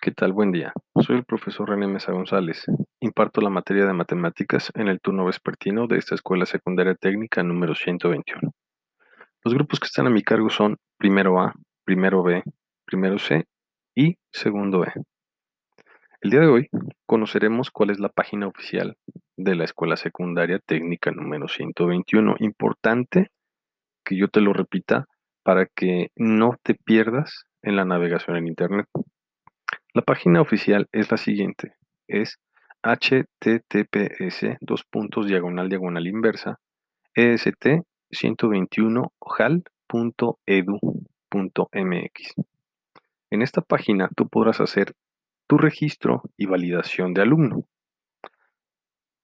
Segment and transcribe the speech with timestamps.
[0.00, 0.32] ¿Qué tal?
[0.32, 0.72] Buen día.
[1.00, 2.66] Soy el profesor René Mesa González.
[3.00, 7.74] Imparto la materia de matemáticas en el turno vespertino de esta escuela secundaria técnica número
[7.74, 8.52] 121.
[9.42, 11.52] Los grupos que están a mi cargo son primero A,
[11.84, 12.44] primero B,
[12.84, 13.46] primero C
[13.96, 14.92] y segundo E.
[16.20, 16.68] El día de hoy
[17.04, 18.96] conoceremos cuál es la página oficial
[19.36, 22.36] de la escuela secundaria técnica número 121.
[22.38, 23.32] Importante
[24.04, 25.06] que yo te lo repita
[25.42, 28.86] para que no te pierdas en la navegación en Internet.
[29.94, 31.74] La página oficial es la siguiente,
[32.08, 32.38] es
[32.82, 36.60] https dos puntos diagonal diagonal inversa
[37.14, 37.66] est
[38.10, 39.64] 121 hal.edu.mx.
[43.30, 44.94] En esta página tú podrás hacer
[45.46, 47.64] tu registro y validación de alumno.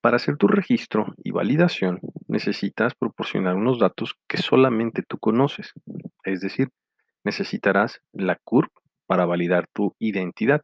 [0.01, 5.75] Para hacer tu registro y validación necesitas proporcionar unos datos que solamente tú conoces,
[6.25, 6.71] es decir,
[7.23, 8.73] necesitarás la CURP
[9.07, 10.63] para validar tu identidad.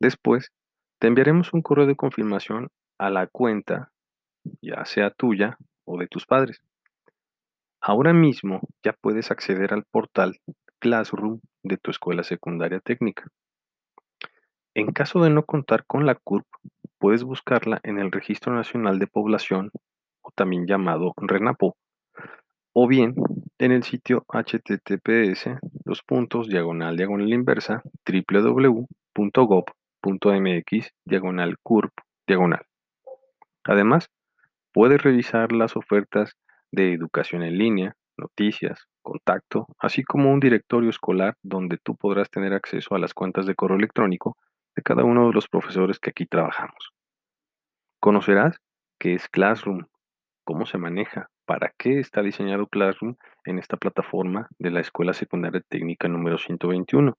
[0.00, 0.50] Después,
[0.98, 2.68] te enviaremos un correo de confirmación
[2.98, 3.90] a la cuenta,
[4.60, 6.60] ya sea tuya o de tus padres.
[7.80, 10.38] Ahora mismo ya puedes acceder al portal
[10.78, 13.28] Classroom de tu escuela secundaria técnica.
[14.74, 16.46] En caso de no contar con la CURP,
[16.98, 19.70] puedes buscarla en el Registro Nacional de Población,
[20.22, 21.76] o también llamado RENAPO,
[22.72, 23.14] o bien
[23.58, 25.58] en el sitio https
[26.00, 28.94] puntos diagonal diagonal inversa www.gov.mx
[31.04, 31.92] diagonal curp
[32.26, 32.64] diagonal.
[33.64, 34.08] Además,
[34.72, 36.32] puedes revisar las ofertas
[36.70, 42.54] de educación en línea, noticias, contacto, así como un directorio escolar donde tú podrás tener
[42.54, 44.38] acceso a las cuentas de correo electrónico
[44.74, 46.92] de cada uno de los profesores que aquí trabajamos.
[48.00, 48.56] Conocerás
[48.98, 49.86] qué es Classroom,
[50.44, 55.62] cómo se maneja, para qué está diseñado Classroom en esta plataforma de la Escuela Secundaria
[55.68, 57.16] Técnica número 121.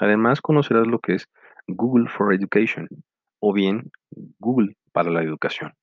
[0.00, 1.28] Además, conocerás lo que es
[1.66, 2.88] Google for Education
[3.40, 3.90] o bien
[4.38, 5.74] Google para la educación.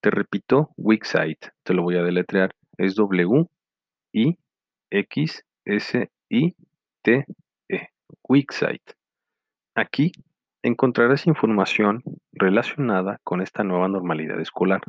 [0.00, 3.46] Te repito, Wixsite, te lo voy a deletrear, es W
[4.12, 4.38] I
[4.90, 6.54] X S I
[7.02, 7.26] T
[7.68, 7.88] E,
[8.28, 8.94] Wixsite.
[9.74, 10.12] Aquí
[10.62, 14.80] encontrarás información relacionada con esta nueva normalidad escolar.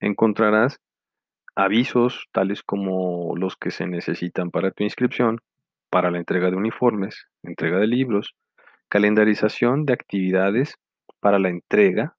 [0.00, 0.80] Encontrarás
[1.54, 5.40] avisos tales como los que se necesitan para tu inscripción,
[5.88, 8.34] para la entrega de uniformes, entrega de libros,
[8.88, 10.76] calendarización de actividades
[11.20, 12.16] para la entrega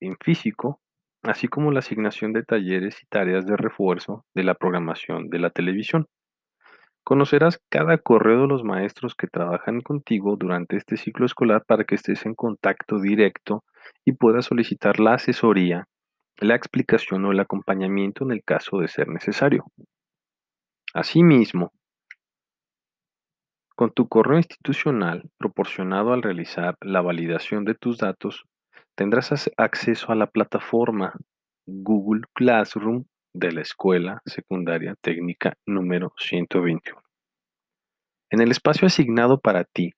[0.00, 0.81] en físico,
[1.22, 5.50] así como la asignación de talleres y tareas de refuerzo de la programación de la
[5.50, 6.06] televisión.
[7.04, 11.96] Conocerás cada correo de los maestros que trabajan contigo durante este ciclo escolar para que
[11.96, 13.64] estés en contacto directo
[14.04, 15.88] y puedas solicitar la asesoría,
[16.38, 19.64] la explicación o el acompañamiento en el caso de ser necesario.
[20.94, 21.72] Asimismo,
[23.74, 28.44] con tu correo institucional proporcionado al realizar la validación de tus datos,
[28.94, 31.14] tendrás acceso a la plataforma
[31.66, 33.04] Google Classroom
[33.34, 37.00] de la Escuela Secundaria Técnica número 121.
[38.30, 39.92] En el espacio asignado para ti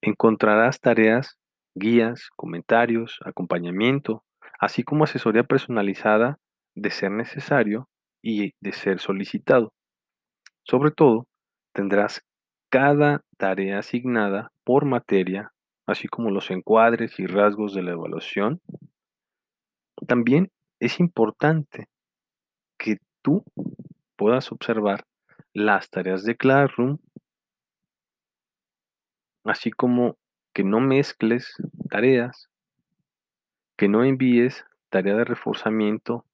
[0.00, 1.38] encontrarás tareas,
[1.74, 4.24] guías, comentarios, acompañamiento,
[4.58, 6.38] así como asesoría personalizada
[6.74, 7.88] de ser necesario
[8.22, 9.72] y de ser solicitado.
[10.64, 11.26] Sobre todo,
[11.72, 12.24] tendrás
[12.70, 15.52] cada tarea asignada por materia,
[15.86, 18.60] así como los encuadres y rasgos de la evaluación.
[20.06, 21.88] También es importante
[22.78, 23.44] que tú
[24.16, 25.06] puedas observar
[25.52, 26.98] las tareas de Classroom,
[29.44, 30.16] así como
[30.52, 31.54] que no mezcles
[31.88, 32.48] tareas,
[33.78, 36.24] que no envíes tarea de reforzamiento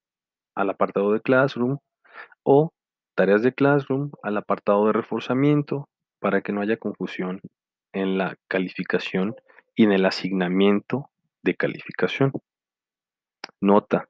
[0.55, 1.79] al apartado de Classroom
[2.43, 2.73] o
[3.15, 5.89] tareas de Classroom al apartado de reforzamiento
[6.21, 7.41] para que no haya confusión
[7.93, 9.37] en la calificación
[9.75, 11.11] y en el asignamiento
[11.43, 12.33] de calificación.
[13.61, 14.09] Nota,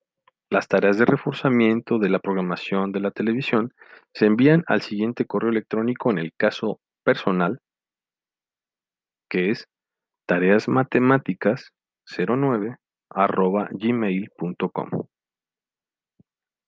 [0.50, 3.72] las tareas de reforzamiento de la programación de la televisión
[4.12, 7.60] se envían al siguiente correo electrónico en el caso personal,
[9.28, 9.66] que es
[10.28, 12.76] tareasmatemáticas09
[13.72, 14.90] gmail.com.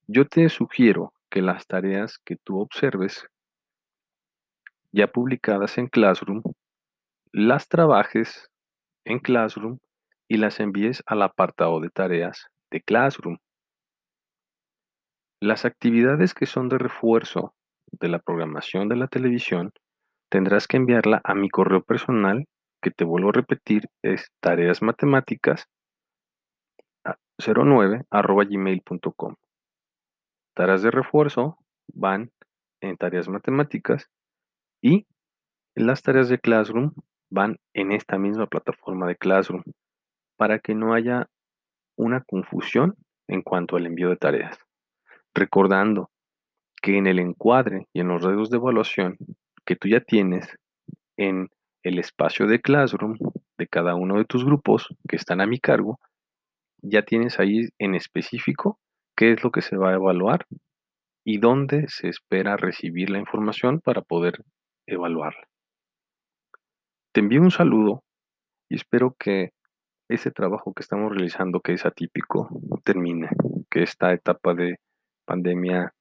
[0.06, 3.26] Yo te sugiero que las tareas que tú observes
[4.92, 6.42] ya publicadas en Classroom,
[7.34, 8.48] las trabajes
[9.04, 9.80] en Classroom
[10.28, 13.38] y las envíes al apartado de tareas de Classroom.
[15.42, 17.52] Las actividades que son de refuerzo
[17.90, 19.72] de la programación de la televisión
[20.30, 22.46] tendrás que enviarla a mi correo personal
[22.80, 25.68] que te vuelvo a repetir es tareas matemáticas
[27.36, 29.34] 09 gmail.com.
[30.54, 31.58] Tareas de refuerzo
[31.88, 32.30] van
[32.80, 34.08] en tareas matemáticas
[34.80, 35.08] y
[35.74, 36.92] las tareas de Classroom
[37.34, 39.64] van en esta misma plataforma de Classroom
[40.36, 41.28] para que no haya
[41.96, 42.94] una confusión
[43.28, 44.58] en cuanto al envío de tareas.
[45.34, 46.10] Recordando
[46.80, 49.16] que en el encuadre y en los redes de evaluación
[49.66, 50.56] que tú ya tienes
[51.16, 51.48] en
[51.82, 53.18] el espacio de Classroom
[53.58, 55.98] de cada uno de tus grupos que están a mi cargo,
[56.82, 58.78] ya tienes ahí en específico
[59.16, 60.46] qué es lo que se va a evaluar
[61.24, 64.44] y dónde se espera recibir la información para poder
[64.86, 65.48] evaluarla.
[67.14, 68.02] Te envío un saludo
[68.68, 69.52] y espero que
[70.10, 72.48] ese trabajo que estamos realizando, que es atípico,
[72.82, 73.28] termine,
[73.70, 74.80] que esta etapa de
[75.24, 75.94] pandemia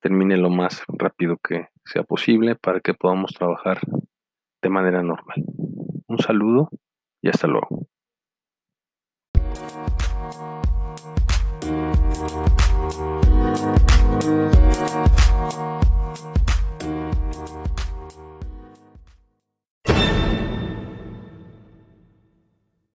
[0.00, 3.78] termine lo más rápido que sea posible para que podamos trabajar
[4.60, 5.44] de manera normal.
[6.08, 6.70] Un saludo
[7.22, 7.86] y hasta luego.